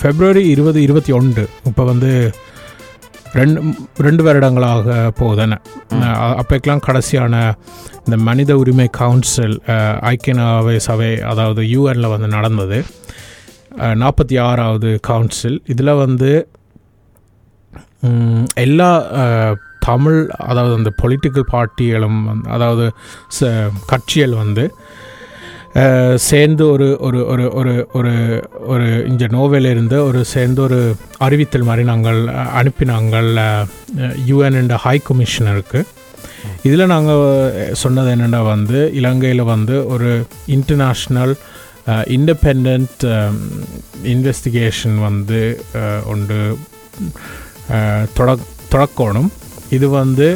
ஃபெப்ரவரி 0.00 0.42
இருபது 0.54 0.78
இருபத்தி 0.86 1.12
ஒன்று 1.18 1.44
இப்போ 1.70 1.84
வந்து 1.90 2.10
ரெண்டு 3.38 3.60
ரெண்டு 4.06 4.22
வருடங்களாக 4.26 4.94
போகுதானே 5.18 5.56
அப்போக்கெல்லாம் 6.40 6.84
கடைசியான 6.86 7.40
இந்த 8.04 8.16
மனித 8.28 8.52
உரிமை 8.60 8.86
கவுன்சில் 9.00 9.56
ஐக்கிய 10.10 10.34
நாவை 10.38 10.76
சபை 10.86 11.10
அதாவது 11.32 11.62
யூஎனில் 11.72 12.12
வந்து 12.14 12.28
நடந்தது. 12.36 12.78
நாற்பத்தி 14.02 14.36
ஆறாவது 14.46 14.90
கவுன்சில். 15.08 15.58
இதில் 15.72 16.00
வந்து 16.04 16.30
எல்லா 18.60 18.90
தமிழ் 19.80 20.18
அதாவது 20.46 20.74
அந்த 20.74 20.90
பொலிட்டிக்கல் 20.98 21.50
பார்ட்டிகளும் 21.52 22.20
அதாவது 22.48 22.84
ச- 23.36 23.52
கட்சிகள் 23.86 24.34
வந்து 24.36 24.64
சேர்ந்து 26.22 26.64
ஒரு 26.68 26.86
ஒரு 27.00 27.18
ஒரு 27.26 27.44
ஒரு 27.54 27.72
ஒரு 27.92 28.12
ஒரு 28.66 28.86
இந்த 29.06 29.24
நோவேலிருந்து 29.34 29.96
ஒரு 30.04 30.24
சேர்ந்து 30.24 30.60
ஒரு 30.62 30.78
அறிவித்தல் 31.20 31.62
மாதிரி 31.62 31.84
நாங்கள் 31.84 32.20
அனுப்பினாங்கள் 32.54 33.28
யூஎன் 34.26 34.58
என்ற 34.58 34.76
ஹை 34.76 34.96
கமிஷனருக்கு 35.04 35.80
இதில் 36.62 36.86
நாங்கள் 36.86 37.22
சொன்னது 37.74 38.10
என்னென்னா 38.14 38.40
வந்து 38.46 38.80
இலங்கையில் 38.94 39.50
வந்து 39.50 39.86
ஒரு 39.88 40.10
இன்டர்நேஷ்னல் 40.48 41.34
இண்டிபெண்ட் 42.14 43.04
இன்வெஸ்டிகேஷன் 44.12 44.98
வந்து 45.04 45.40
உண்டு 46.06 46.40
ஒன்று 47.00 47.16
தொடக் 48.18 48.46
தொடக்கணும். 48.72 49.30
இது 49.76 49.86
வந்து 50.00 50.28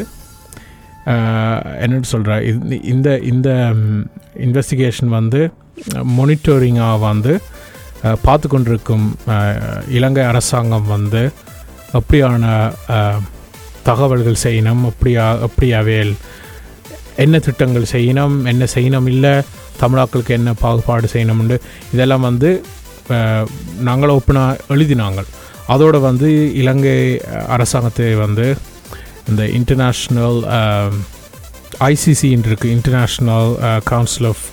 என்னென்னு 1.85 2.11
சொல்கிற 2.15 2.33
இந்த 2.93 3.09
இந்த 3.33 3.49
இன்வெஸ்டிகேஷன் 4.47 5.11
வந்து 5.19 5.41
மானிட்டரிங்காக 6.17 6.99
வந்து 7.09 7.33
பார்த்து 8.27 8.47
கொண்டிருக்கும் 8.49 9.07
இலங்கை 9.97 10.23
அரசாங்கம் 10.31 10.93
வந்து 10.97 11.23
அப்படியான 11.99 12.45
தகவல்கள் 13.89 14.43
செய்யணும் 14.45 14.83
அப்படியா 14.91 15.25
அப்படியாவே 15.47 15.97
என்ன 17.25 17.39
திட்டங்கள் 17.47 17.93
செய்யணும் 17.95 18.37
என்ன 18.53 18.67
செய்யணும் 18.75 19.09
இல்லை 19.15 19.35
தமிழாக்களுக்கு 19.81 20.33
என்ன 20.39 20.51
பாகுபாடு 20.65 21.09
செய்யணும்னு 21.15 21.57
இதெல்லாம் 21.95 22.27
வந்து 22.29 22.51
நாங்கள் 23.89 24.17
ஒப்பனாக 24.19 24.61
எழுதினாங்க. 24.75 25.23
அதோடு 25.67 26.01
வந்து 26.01 26.55
இலங்கை 26.61 27.21
அரசாங்கத்தை 27.47 28.15
வந்து 28.15 28.47
இந்த 29.29 29.43
இன்டர்நேஷ்னல் 29.59 30.39
ஐசிசின்னு 31.91 32.49
இருக்குது 32.51 32.75
இன்டர்நேஷ்னல் 32.77 33.51
கவுன்சில் 33.91 34.29
ஆஃப் 34.31 34.45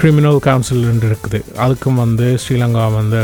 கிரிமினல் 0.00 0.38
கவுன்சில்னு 0.46 1.08
இருக்குது. 1.10 1.38
அதுக்கும் 1.64 2.02
வந்து 2.04 2.26
ஸ்ரீலங்கா 2.42 2.86
வந்து 3.00 3.20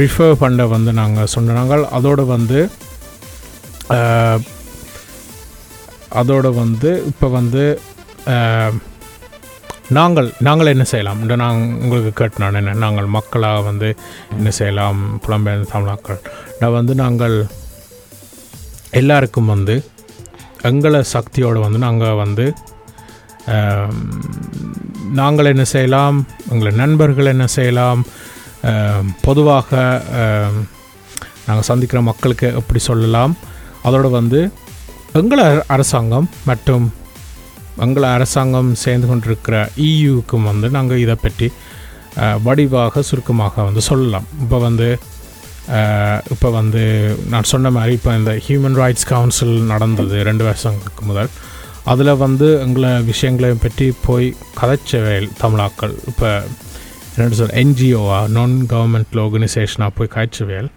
ரிஃபர் 0.00 0.34
பண்ண 0.42 0.66
வந்து 0.66 0.92
நாங்கள். 0.92 1.30
சொன்னாங்க 1.34 1.84
அதோடு 1.98 2.26
வந்து 2.26 2.60
அதோடு 6.20 6.50
வந்து 6.54 6.90
இப்போ 7.06 7.28
வந்து 7.28 7.64
நாங்கள் 9.96 10.28
நாங்கள் 10.46 10.70
என்ன 10.72 10.84
செய்யலாம்? 10.90 11.20
இந்த 11.24 11.34
நான் 11.42 11.60
உங்களுக்கு 11.82 12.10
கேட்டேன் 12.20 12.56
என்ன 12.60 12.74
நாங்கள் 12.84 13.06
மக்களாக 13.16 13.60
வந்து 13.68 13.88
என்ன 14.38 14.50
செய்யலாம்? 14.58 14.98
புலம்பெயர்ந்த 15.24 15.68
தமிழாக்கள்? 15.74 16.18
நான் 16.60 16.76
வந்து 16.78 16.94
நாங்கள் 17.02 17.36
எல்லாருக்கும் 19.00 19.52
வந்து 19.54 19.76
எங்களை 20.70 21.00
சக்தியோடு 21.14 21.58
வந்து 21.64 21.80
நாங்கள் 21.86 22.20
வந்து 22.22 22.46
நாங்கள் 25.20 25.50
என்ன 25.54 25.64
செய்யலாம்? 25.74 26.16
எங்களை 26.52 26.72
நண்பர்கள் 26.82 27.32
என்ன 27.34 27.46
செய்யலாம்? 27.56 28.00
பொதுவாக 29.26 29.70
நாங்கள் 31.46 31.68
சந்திக்கிற 31.70 32.00
மக்களுக்கு 32.10 32.48
எப்படி 32.60 32.80
சொல்லலாம்? 32.90 33.34
அதோடு 33.88 34.08
வந்து 34.20 34.40
எங்களை 35.20 35.44
அரசாங்கம் 35.74 36.26
மற்றும் 36.48 36.86
எங்களை 37.86 38.08
அரசாங்கம் 38.16 38.70
சேர்ந்து 38.84 39.06
கொண்டிருக்கிற 39.10 39.56
இயூக்கும் 39.88 40.48
வந்து 40.50 40.68
நாங்கள் 40.76 41.02
இதை 41.04 41.16
பற்றி 41.24 41.48
வடிவாக 42.46 43.02
சுருக்கமாக 43.08 43.64
வந்து 43.68 43.82
சொல்லலாம். 43.90 44.26
இப்போ 44.44 44.58
வந்து 44.66 44.88
இப்போ 46.34 46.48
வந்து 46.58 46.82
நான் 47.32 47.48
சொன்ன 47.52 47.70
மாதிரி 47.76 47.92
இப்போ 47.98 48.12
இந்த 48.20 48.32
ஹியூமன் 48.46 48.78
ரைட்ஸ் 48.82 49.08
கவுன்சில் 49.10 49.54
நடந்தது 49.72 50.16
ரெண்டு 50.28 50.44
வருஷங்களுக்கு 50.48 51.04
முதல். 51.10 51.30
அதில் 51.92 52.20
வந்து 52.24 52.46
எங்களை 52.64 52.90
விஷயங்களை 53.10 53.50
பற்றி 53.64 53.86
போய் 54.06 54.26
கதைச்சவேல் 54.60 55.28
தமிழாக்கள். 55.42 55.94
இப்போ 56.12 56.30
என்ன 57.16 57.36
சொல் 57.40 57.56
என்ஜிஓவா 57.62 58.18
நான் 58.36 58.54
கவர்மெண்ட் 58.72 59.20
ஆர்கனைசேஷனாக 59.24 59.96
போய் 59.98 60.14
காய்ச்சவேல் 60.16 60.70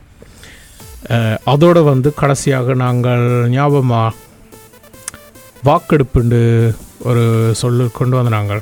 அதோடு 1.51 1.81
வந்து 1.89 2.09
கடைசியாக 2.21 2.73
நாங்கள் 2.83 3.25
ஞாபகமாக 3.55 4.17
வாக்கெடுப்புண்டு 5.67 6.39
ஒரு 7.03 7.23
சொல்லு 7.55 7.85
கொண்டு 7.91 8.15
வந்து 8.17 8.33
நாங்கள் 8.33 8.61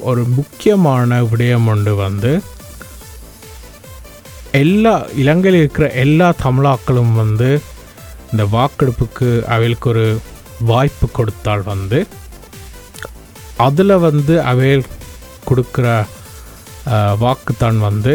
ஒரு 0.00 0.22
முக்கியமான 0.36 1.20
விடயம் 1.22 1.66
ஒன்று 1.66 1.92
வந்து 1.96 2.32
எல்லா 4.54 4.94
இலங்கையில் 5.14 5.60
இருக்கிற 5.60 5.86
எல்லா 5.94 6.28
தமிழாக்களும் 6.42 7.12
வந்து 7.14 7.50
இந்த 8.32 8.44
வாக்கெடுப்புக்கு 8.52 9.28
அவளுக்கு 9.48 9.88
ஒரு 9.88 10.06
வாய்ப்பு 10.64 11.06
கொடுத்தால் 11.08 11.64
வந்து 11.64 11.98
அதில் 13.58 13.96
வந்து 13.98 14.34
அவைல் 14.42 14.84
கொடுக்குற 15.44 15.86
வாக்குத்தான் 17.20 17.78
வந்து 17.80 18.12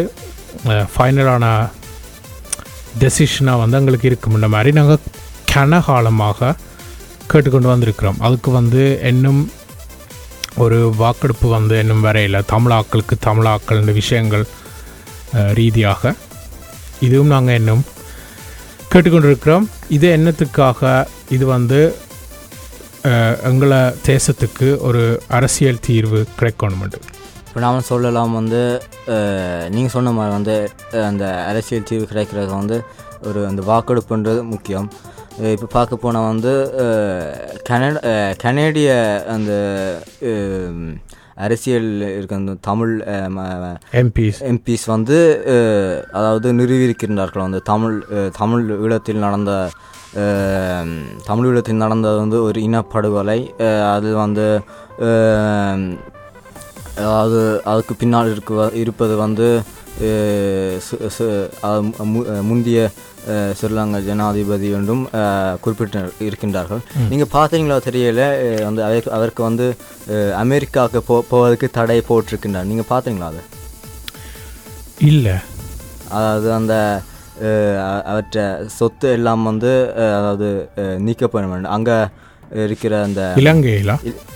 ஃபைனலான 0.94 1.46
டெசிஷனாக 3.00 3.62
வந்து 3.62 3.78
எங்களுக்கு 3.78 4.10
இருக்கும்ன்ற 4.10 4.48
மாதிரி 4.48 4.72
நாங்கள் 4.72 5.04
கனகாலமாக 5.54 6.52
கேட்டுக்கொண்டு 7.34 7.74
வந்திருக்கிறோம். 7.74 8.20
அதுக்கு 8.28 8.50
வந்து 8.60 8.84
இன்னும் 9.12 9.42
ஒரு 10.64 10.80
வாக்கெடுப்பு 11.02 11.48
வந்து 11.58 11.76
இன்னும் 11.84 12.04
வரையில் 12.08 12.46
தமிழாக்களுக்கு 12.54 13.16
தமிழாக்கள் 13.28 13.82
இந்த 13.84 13.94
விஷயங்கள் 14.02 14.46
ரீதியாக 15.60 16.14
இதுவும் 17.08 17.32
நாங்கள் 17.36 17.58
இன்னும் 17.60 17.84
கேட்டுக்கொண்டிருக்கிறோம். 18.92 19.66
இது 19.98 20.08
என்னத்துக்காக? 20.18 20.82
இது 21.36 21.46
வந்து 21.56 21.80
எங்களை 23.50 23.80
தேசத்துக்கு 24.10 24.68
ஒரு 24.88 25.02
அரசியல் 25.38 25.82
தீர்வு 25.88 26.20
கிடைக்கணுமெண்டு 26.38 27.00
இப்போ 27.48 27.62
நாம் 27.66 27.88
சொல்லலாம் 27.90 28.36
வந்து 28.40 28.62
நீங்கள் 29.74 29.94
சொன்ன 29.96 30.14
மாதிரி 30.18 30.34
வந்து 30.38 30.56
அந்த 31.10 31.26
அரசியல் 31.50 31.90
தீர்வு 31.90 32.06
கிடைக்கிறது 32.12 32.52
வந்து 32.60 32.78
ஒரு 33.30 33.42
அந்த 33.50 33.62
வாக்கெடுப்புன்றது 33.72 34.42
முக்கியம். 34.54 34.88
இப்போ 35.38 35.68
பார்க்க 35.72 35.96
போனால் 35.96 36.28
வந்து 36.28 36.52
கனட 37.64 38.00
கனேடிய 38.42 38.90
அந்த 39.28 39.52
அரசியல் 41.36 41.88
இருக்க 42.02 42.36
அந்த 42.36 42.54
தமிழ் 42.62 42.94
எம்பிஸ் 43.92 44.42
எம்பிஸ் 44.50 44.86
வந்து 44.86 45.18
அதாவது 46.12 46.54
நிறுவியிருக்கின்றார்கள். 46.54 47.42
வந்து 47.42 47.62
தமிழ் 47.62 47.98
தமிழ் 48.38 48.66
ஈழத்தில் 48.78 49.24
நடந்த 49.26 49.52
தமிழ் 51.26 51.48
ஈழத்தில் 51.52 51.84
நடந்தது 51.86 52.18
வந்து 52.18 52.44
ஒரு 52.44 52.60
இனப்படுகொலை 52.62 53.40
அது 53.94 54.16
வந்து 54.16 54.46
அதாவது 56.98 57.62
அதுக்கு 57.64 57.96
பின்னால் 57.96 58.32
இருக்க 58.32 58.70
இருப்பது 58.74 59.16
வந்து 59.16 59.48
அது 61.62 61.82
முந்திய 62.42 62.90
ஸ்ரீலங்கா 63.60 64.00
ஜனாதிபதி 64.08 64.70
என்றும் 64.78 65.04
குறிப்பிட்டு 65.64 66.00
இருக்கின்றார்கள். 66.28 66.82
நீங்கள் 67.12 67.32
பார்த்தீங்களா 67.38 67.78
தெரியல 67.88 68.24
வந்து 68.68 68.84
அவருக்கு 68.88 69.14
அவருக்கு 69.18 69.44
வந்து 69.50 69.68
அமெரிக்காவுக்கு 70.44 71.02
போ 71.10 71.18
போவதற்கு 71.32 71.70
தடை 71.80 72.00
போட்டிருக்கின்றார். 72.10 72.70
நீங்கள் 72.72 72.92
பார்த்தீங்களா 72.94 73.30
அதை? 73.32 73.44
இல்லை. 75.12 75.38
அதாவது 76.18 76.50
அந்த 76.60 76.76
அவற்ற 78.10 78.42
சொத்து 78.80 79.08
எல்லாம் 79.18 79.48
வந்து 79.52 79.72
அதாவது 80.18 80.50
நீக்கப்பட 81.06 81.46
வேண்டும் 81.54 81.74
அங்கே 81.78 81.98
இருக்கிற 82.66 82.94
அந்த 83.08 83.22
இலங்கையிலா? 83.42 83.96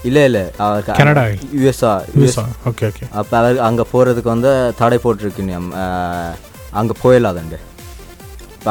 இல்லை 0.10 0.22
இல்லை. 0.30 0.44
அவருக்கு 0.66 0.98
கனடாவில்? 1.00 1.42
யுஎஸ்ஆ 1.64 1.92
யுஎஸ் 2.20 2.40
ஓகே 2.70 2.86
ஓகே. 2.92 3.06
அப்போ 3.20 3.36
அவர் 3.40 3.66
அங்கே 3.68 3.86
போகிறதுக்கு 3.92 4.30
வந்து 4.36 4.52
தடை 4.82 4.98
போட்டிருக்கீங்க 5.04 5.56
அங்கே 6.80 6.96
போயிடலாதண்டு. 7.04 7.60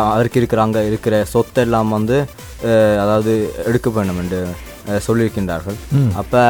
அவருக்கு 0.06 0.38
இருக்கிற 0.38 0.60
அங்கே 0.62 0.86
இருக்கிற 0.86 1.24
சொத்து 1.24 1.60
எல்லாம் 1.60 1.88
வந்து 1.88 2.16
அதாவது 3.00 3.32
எடுக்க 3.64 3.90
வேண்டும் 3.90 4.18
என்று 4.18 4.40
சொல்லியிருக்கின்றார்கள். 5.06 5.78
அப்போ 6.14 6.42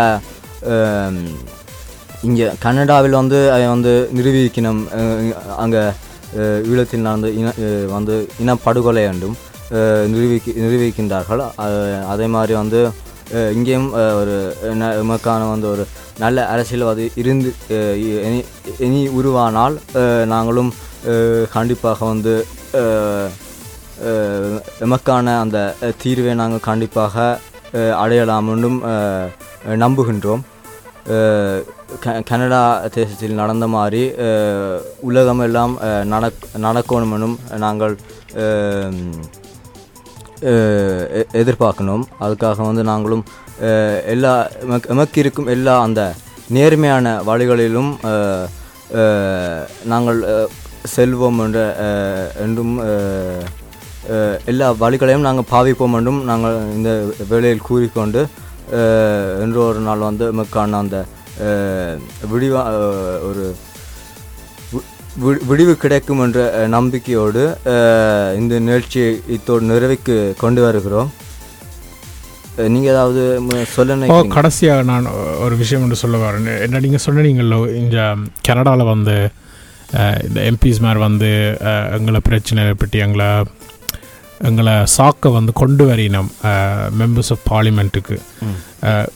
இங்கே 2.22 2.46
கனடாவில் 2.58 3.10
வந்து 3.12 3.38
அதை 3.52 3.66
வந்து 3.68 3.92
நிரூபிக்கணும் 4.14 4.80
அங்கே 5.56 5.82
ஈழத்தில் 6.68 7.04
நடந்த 7.04 7.28
இன 7.32 7.48
வந்து 7.90 8.14
இனப்படுகொலை 8.42 9.02
என்றும் 9.06 9.36
நிரூபிக்க 10.06 10.52
நிரூபிக்கின்றார்கள் 10.62 11.42
அதே 12.06 12.26
மாதிரி 12.26 12.54
வந்து 12.54 12.80
இங்கேயும் 13.52 13.88
ஒரு 14.20 14.34
ந- 14.74 14.96
எமக்கான 15.00 15.48
வந்து 15.48 15.68
ஒரு 15.68 15.84
நல்ல 16.18 16.46
அரசியல்வாதி 16.46 17.10
இருந்து 17.14 17.50
இனி 18.80 19.00
உருவானால் 19.18 19.76
நாங்களும் 20.24 20.70
கண்டிப்பாக 21.52 22.04
வந்து 22.04 22.34
எமக்கான 24.80 25.40
அந்த 25.40 25.58
தீர்வை 26.02 26.34
நாங்கள் 26.34 26.60
கண்டிப்பாக 26.60 27.38
அஹ், 27.72 27.94
அடையலாம் 27.94 28.48
என்றும் 28.48 28.78
நம்புகின்றோம். 29.82 30.42
கனடா 32.24 32.60
தேசத்தில் 32.90 33.32
நடந்த 33.32 33.66
மாதிரி 33.66 34.02
உலகமெல்லாம் 35.00 35.74
நடக் 36.04 36.40
நடக்கணுமெனும் 36.58 37.36
நாங்கள் 37.56 37.94
எ- 41.14 41.26
எதிர்பார்க்கணும். 41.32 42.04
அதுக்காக 42.20 42.56
வந்து 42.62 42.84
நாங்களும் 42.84 43.24
எல்லா 44.06 44.32
எமக்கு 44.88 45.20
இருக்கும் 45.20 45.46
எல்லா 45.46 45.80
அந்த 45.80 46.02
நேர்மையான 46.48 47.22
வழிகளிலும் 47.22 47.92
நாங்கள் 49.84 50.20
செல்வோம் 50.94 51.40
என்ற 51.44 51.60
என்றும் 52.44 52.74
எல்லா 54.46 54.66
வழிகளையும் 54.80 55.26
நாங்கள் 55.26 55.50
பாவிப்போம் 55.50 55.96
என்றும் 55.98 56.20
நாங்கள் 56.24 56.56
இந்த 56.74 56.90
வேளையில் 57.28 57.68
கூறிக்கொண்டு 57.68 58.20
என்று 59.42 59.58
ஒரு 59.64 59.80
நாள் 59.80 60.06
வந்து 60.06 60.26
எமக்கான 60.32 60.78
அந்த 60.78 60.98
விடிவா 62.30 62.62
ஒரு 63.28 63.44
விடிவு 65.48 65.74
கிடைக்கும் 65.76 66.22
என்ற 66.22 66.40
நம்பிக்கையோடு 66.68 67.42
இந்த 68.36 68.54
நிகழ்ச்சியை 68.60 69.06
இத்தோடு 69.28 69.70
நிறைவுக்கு 69.70 70.14
கொண்டு 70.38 70.60
வருகிறோம். 70.62 71.08
அஹ், 72.58 72.68
நீங்க 72.68 72.88
ஏதாவது 72.90 73.22
சொல்ல 73.72 74.20
கடைசியாக 74.34 74.84
நான் 74.84 75.08
ஒரு 75.40 75.54
விஷயம் 75.56 75.82
ஒன்று 75.84 76.02
சொல்ல 76.02 76.16
வரேன். 76.22 76.48
என்ன 76.64 76.80
நீங்கள் 76.80 77.04
சொன்னீங்களோ 77.06 77.60
இந்த 77.76 77.96
கனடாவில் 78.42 78.92
வந்து 78.92 79.16
இந்த 80.26 80.38
எம்பிஸ் 80.50 80.82
மாதிரி 80.84 81.00
வந்து 81.06 81.30
எங்களை 81.98 82.20
பிரச்சனை 82.28 82.62
பற்றி 82.82 82.98
எங்களை 83.06 83.28
எங்களை 84.48 84.72
சாக்க 84.96 85.30
வந்து 85.36 85.52
கொண்டு 85.60 85.84
வரினோம் 85.90 86.30
மெம்பர்ஸ் 87.00 87.30
ஆஃப் 87.34 87.44
பார்லிமெண்ட்டுக்கு. 87.50 88.16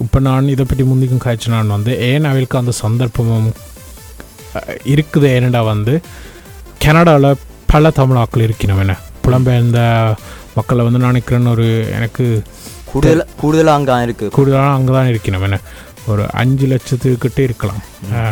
இப்போ 0.05 0.19
நான் 0.29 0.53
இதை 0.55 0.65
பற்றி 0.71 0.85
முந்திக்கும் 0.91 1.25
காய்ச்சி 1.25 1.51
நான் 1.55 1.75
வந்து 1.77 1.95
ஏன் 2.11 2.29
அவளுக்கு 2.31 2.61
அந்த 2.61 2.73
சந்தர்ப்பமும் 2.85 3.51
இருக்குது 4.95 5.29
ஏனடா 5.37 5.63
வந்து 5.73 5.95
கனடாவில் 6.85 7.41
பல 7.73 7.93
தமிழாக்கள் 8.01 8.47
இருக்கணும் 8.49 8.83
என்ன 8.85 8.97
புலம்பெயர்ந்த 9.25 9.81
மக்களை 10.57 10.85
வந்து 10.87 11.01
நான் 11.03 11.13
நினைக்கிறேன்னு 11.13 11.55
ஒரு 11.57 11.69
எனக்கு 11.99 12.25
கூடுதல் 12.91 13.29
கூடுதலாக 13.41 13.79
அங்கே 13.79 13.97
இருக்கு. 14.07 14.27
கூடுதலாக 14.37 14.77
அங்கே 14.79 14.93
தான் 14.97 15.11
இருக்கணும் 15.13 15.45
என்ன 15.49 15.59
ஒரு 16.13 16.23
அஞ்சு 16.41 16.67
லட்சத்துக்கிட்டே 16.73 17.43
இருக்கலாம். 17.49 17.83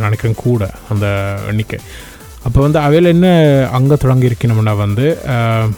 நினைக்கிறேன் 0.04 0.42
கூட 0.46 0.70
அந்த 0.92 1.06
எண்ணிக்கை. 1.50 1.78
அப்போ 2.48 2.60
வந்து 2.60 2.78
அவையில் 2.78 3.12
என்ன 3.12 3.28
அங்கே 3.72 3.96
தொடங்கி 3.96 4.28
இருக்கணும்னா 4.28 4.76
வந்து 4.76 5.06
தமிழை 5.20 5.76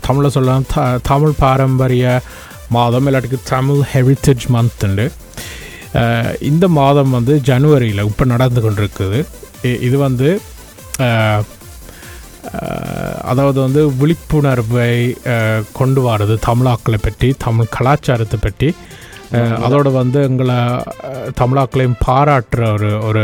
தமிழில் 0.00 0.30
சொல்லலாம் 0.30 0.66
த 0.74 0.98
தமிழ் 1.02 1.38
பாரம்பரிய 1.38 2.04
மாதம் 2.68 3.06
இல்லாட்டிக்கு 3.06 3.38
தமிழ் 3.48 3.80
ஹெரிட்டேஜ் 3.92 4.44
மந்த்துண்டு 4.48 5.06
இந்த 6.40 6.68
மாதம் 6.78 7.10
வந்து 7.10 7.40
ஜனவரியில் 7.40 8.04
இப்போ 8.04 8.24
நடந்து 8.24 8.60
கொண்டிருக்குது. 8.60 9.20
இ- 9.62 9.80
இது 9.82 9.98
வந்து 9.98 10.28
அதாவது 13.22 13.60
வந்து 13.60 13.80
விழிப்புணர்வை 13.96 14.92
கொண்டு 15.72 16.00
வர்றது 16.08 16.34
தமிழாக்களை 16.46 16.98
பற்றி 17.02 17.34
தமிழ் 17.44 17.72
கலாச்சாரத்தை 17.76 18.38
பற்றி. 18.42 18.68
அதோட 19.62 19.92
வந்து 19.92 20.22
எங்களை 20.22 20.56
தமிழாக்களையும் 21.40 22.00
பாராட்டுற 22.06 22.72
ஒரு 22.72 22.90
ஒரு 23.04 23.22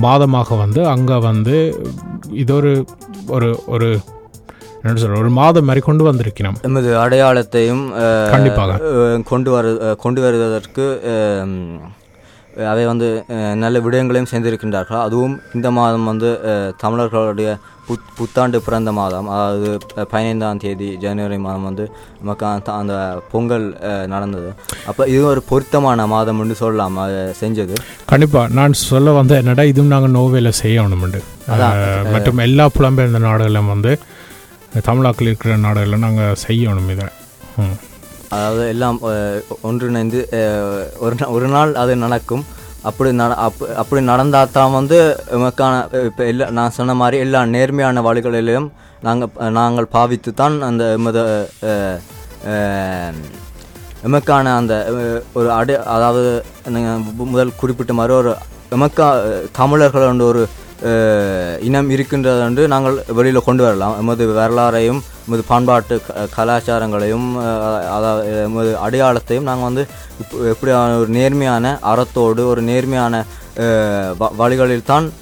மாதமாக 0.00 0.56
வந்து 0.56 0.86
அங்கே 0.88 1.18
வந்து 1.20 1.56
இது 2.34 2.54
ஒரு 2.54 2.72
ஒரு 3.28 3.50
ஒரு 3.66 3.88
என்ன 4.84 5.00
சொல்ற 5.00 5.18
ஒரு 5.18 5.30
மாதம் 5.30 5.64
மாதிரி 5.64 5.80
கொண்டு 5.80 6.04
வந்திருக்கணும் 6.08 6.56
எமது 6.62 6.90
அடையாளத்தையும் 6.98 7.84
கண்டிப்பாக. 8.30 8.78
கொண்டு 9.22 9.50
வரு 9.50 9.70
கொண்டு 9.96 10.20
வருவதற்கு 10.20 10.86
அவை 12.56 12.86
வந்து 12.86 13.24
நல்ல 13.54 13.80
விடயங்களையும் 13.80 14.28
செய்திருக்கின்றார்கள். 14.30 15.00
அதுவும் 15.00 15.40
இந்த 15.54 15.70
மாதம் 15.70 16.04
வந்து 16.04 16.40
தமிழர்களுடைய 16.76 17.56
புத் 17.88 18.16
புத்தாண்டு 18.16 18.62
பிறந்த 18.62 18.92
மாதம். 18.92 19.28
அதாவது 19.28 19.78
பதினைந்தாம் 19.94 20.58
தேதி 20.58 20.96
ஜனவரி 20.96 21.38
மாதம் 21.38 21.62
வந்து 21.62 21.92
நமக்கு 22.18 22.46
அந்த- 22.46 22.72
அந்த 22.72 23.22
பொங்கல் 23.32 23.76
நடந்தது. 24.06 24.52
அப்போ 24.86 25.08
இது 25.08 25.24
ஒரு 25.24 25.42
பொருத்தமான 25.42 26.06
மாதம் 26.06 26.40
என்று 26.40 26.54
சொல்லலாம் 26.54 26.96
அதை 26.96 27.14
செஞ்சது. 27.14 27.74
கண்டிப்பாக 28.06 28.54
நான் 28.54 28.72
சொல்ல 28.72 29.10
வந்த 29.10 29.36
என்னடா 29.36 29.62
இதுவும் 29.62 29.90
நாங்கள் 29.90 30.20
நோவேல 30.20 30.52
செய்யணும்ண்டு. 30.62 32.12
மற்றும் 32.12 32.38
எல்லா 32.38 32.68
புலம்பெயர்ந்த 32.78 33.18
நாடுகளும் 33.18 33.66
வந்து 33.66 33.98
தமிழாக்கள் 34.86 35.22
இருக்கிற 35.22 35.56
நாடுகளில் 35.56 35.98
நாங்கள் 35.98 36.36
செய்யணும் 36.48 36.90
இதை. 36.90 37.06
ம். 37.56 37.91
அதாவது 38.32 38.64
எல்லாம் 38.68 38.98
ஒன்றிணைந்து 39.62 40.20
ஒரு 41.00 41.16
ஒரு 41.28 41.48
நாள் 41.48 41.72
அது 41.74 41.94
நடக்கும். 41.96 42.44
அப்படி 42.88 43.10
நட 43.12 43.32
அப் 43.38 43.60
அப்படி 43.76 44.00
நடந்தால் 44.04 44.54
தான் 44.54 44.72
வந்து 44.72 44.96
எமக்கான 45.36 45.74
இப்போ 46.08 46.22
எல்லா 46.24 46.46
நான் 46.50 46.74
சொன்ன 46.78 46.94
மாதிரி 46.94 47.16
எல்லா 47.24 47.40
நேர்மையான 47.46 48.02
வழிகளிலும் 48.02 48.66
நாங்கள் 49.02 49.52
நாங்கள் 49.52 49.92
பாவித்து 49.92 50.30
தான் 50.32 50.56
அந்த 50.62 50.84
எமது 50.92 51.22
எமக்கான 54.06 54.54
அந்த 54.56 54.74
ஒரு 55.32 55.48
அடு 55.50 55.74
அதாவது 55.86 56.22
நீங்கள் 56.68 57.04
முதல் 57.32 57.58
குறிப்பிட்ட 57.60 57.92
மாதிரி 57.92 58.14
ஒரு 58.14 58.32
எமக்கா 58.72 59.08
தமிழர்கள் 59.52 60.26
ஒரு 60.28 60.42
இனம் 61.60 61.90
இருக்கின்றது 61.90 62.40
என்று 62.40 62.68
நாங்கள் 62.68 63.04
வெளியில் 63.08 63.44
கொண்டு 63.44 63.62
வரலாம். 63.62 63.98
எமது 63.98 64.26
வரலாறையும் 64.26 65.00
எமது 65.26 65.42
பண்பாட்டு 65.46 66.00
க- 66.06 66.26
கலாச்சாரங்களையும் 66.36 67.36
அதாவது 67.90 68.42
எமது 68.42 68.76
அடையாளத்தையும் 68.90 69.48
நாங்கள் 69.50 69.64
வந்து 69.64 69.86
இப்ப- 70.20 70.42
எப்படியான 70.52 70.98
ஒரு 70.98 71.08
நேர்மையான 71.08 71.78
அறத்தோடு 71.82 72.46
ஒரு 72.46 72.62
நேர்மையான 72.62 73.24
வ- 74.20 74.34
வழிகளில் 74.36 74.84
தான் 74.84 75.12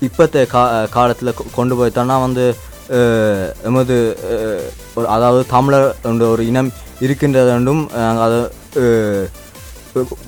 இப்பத்த 0.00 0.46
கா 0.46 0.84
காலத்தில் 0.84 1.34
கொண்டு 1.54 1.76
போய் 1.76 1.90
வந்து 2.20 2.56
எமது 3.64 4.18
ஒரு 4.94 5.08
அதாவது 5.08 5.46
தமிழர் 5.46 5.96
என்ற 6.02 6.26
ஒரு 6.26 6.46
இனம் 6.46 6.72
இருக்கின்றது 7.00 7.50
என்றும் 7.50 7.90
நாங்கள் 7.94 8.24
அதை 8.24 9.28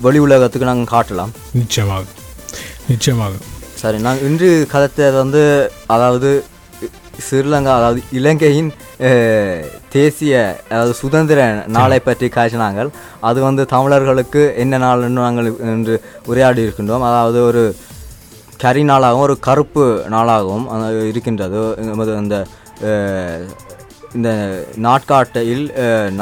வெளி 0.01 0.17
உலகத்துக்கு 0.17 0.67
நாங்கள் 0.67 0.91
காட்டலாம். 0.95 1.29
நிச்சயமாக. 1.51 2.03
நிச்சயமாக. 2.87 3.31
சரி 3.81 3.97
நான் 4.05 4.23
இன்று 4.27 4.49
கதைத்தது 4.73 5.17
வந்து 5.23 5.41
அதாவது 5.95 6.29
ஸ்ரீலங்கா 7.25 7.73
அதாவது 7.79 8.01
இலங்கையின் 8.17 8.69
தேசிய 9.95 10.33
அதாவது 10.71 10.93
சுதந்திர 11.01 11.39
நாளை 11.75 11.97
பற்றி 12.07 12.27
காய்ச்சினாங்கள். 12.35 12.89
அது 13.29 13.39
வந்து 13.47 13.63
தமிழர்களுக்கு 13.73 14.41
என்ன 14.63 14.79
நாள்னு 14.83 15.25
நாங்கள் 15.25 15.49
இன்று 15.75 15.95
உரையாடி 16.31 16.65
இருக்கின்றோம். 16.65 17.05
அதாவது 17.09 17.39
ஒரு 17.49 17.63
கரி 18.63 18.83
நாளாகவும் 18.91 19.25
ஒரு 19.27 19.35
கருப்பு 19.47 19.85
நாளாகவும் 20.15 20.67
இருக்கின்றது. 21.11 21.61
நமது 21.89 22.13
அந்த 22.21 22.37
இந்த 24.17 24.29
நாட்காட்டையில் 24.87 25.65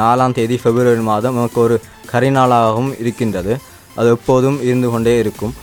நாலாம் 0.00 0.36
தேதி 0.38 0.56
பிப்ரவரி 0.64 1.04
மாதம் 1.12 1.38
நமக்கு 1.38 1.60
ஒரு 1.66 1.78
கரி 2.12 2.30
நாளாகவும் 2.38 2.90
இருக்கின்றது. 3.02 3.54
அது 4.00 4.08
எப்போதும் 4.16 4.58
இருந்து 4.68 4.88
கொண்டே 4.94 5.14
இருக்கும். 5.24 5.54